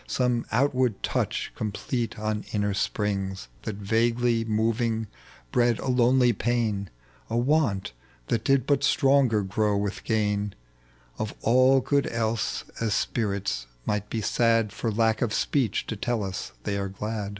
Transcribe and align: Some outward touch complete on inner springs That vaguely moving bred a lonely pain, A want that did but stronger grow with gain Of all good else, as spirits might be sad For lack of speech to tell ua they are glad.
Some 0.07 0.47
outward 0.51 1.03
touch 1.03 1.51
complete 1.55 2.17
on 2.17 2.43
inner 2.53 2.73
springs 2.73 3.49
That 3.61 3.75
vaguely 3.75 4.43
moving 4.43 5.05
bred 5.51 5.77
a 5.77 5.89
lonely 5.89 6.33
pain, 6.33 6.89
A 7.29 7.37
want 7.37 7.93
that 8.25 8.43
did 8.43 8.65
but 8.65 8.83
stronger 8.83 9.43
grow 9.43 9.77
with 9.77 10.03
gain 10.03 10.55
Of 11.19 11.35
all 11.41 11.81
good 11.81 12.07
else, 12.11 12.63
as 12.79 12.95
spirits 12.95 13.67
might 13.85 14.09
be 14.09 14.21
sad 14.21 14.73
For 14.73 14.91
lack 14.91 15.21
of 15.21 15.35
speech 15.35 15.85
to 15.85 15.95
tell 15.95 16.21
ua 16.21 16.33
they 16.63 16.77
are 16.79 16.89
glad. 16.89 17.29